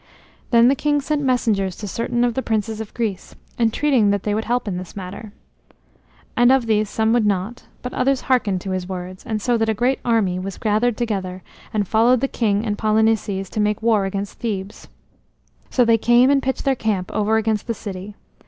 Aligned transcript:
Then 0.49 0.67
the 0.67 0.73
king 0.75 0.99
sent 0.99 1.21
messengers 1.21 1.75
to 1.75 1.87
certain 1.87 2.23
of 2.23 2.33
the 2.33 2.41
princes 2.41 2.81
of 2.81 2.91
Greece, 2.95 3.35
entreating 3.59 4.09
that 4.09 4.23
they 4.23 4.33
would 4.33 4.45
help 4.45 4.67
in 4.67 4.77
this 4.77 4.95
matter. 4.95 5.31
And 6.35 6.51
of 6.51 6.65
these 6.65 6.89
some 6.89 7.13
would 7.13 7.27
not, 7.27 7.67
but 7.83 7.93
others 7.93 8.21
hearkened 8.21 8.61
to 8.61 8.71
his 8.71 8.89
words, 8.89 9.23
so 9.37 9.57
that 9.57 9.69
a 9.69 9.75
great 9.75 9.99
army 10.03 10.39
was 10.39 10.57
gathered 10.57 10.97
together 10.97 11.43
and 11.71 11.87
followed 11.87 12.19
the 12.21 12.27
king 12.27 12.65
and 12.65 12.79
Polynices 12.79 13.47
to 13.51 13.59
make 13.59 13.83
war 13.83 14.05
against 14.05 14.39
Thebes. 14.39 14.87
So 15.69 15.85
they 15.85 15.99
came 15.99 16.31
and 16.31 16.41
pitched 16.41 16.65
their 16.65 16.73
camp 16.73 17.11
over 17.13 17.37
against 17.37 17.67
the 17.67 17.75
city. 17.75 18.15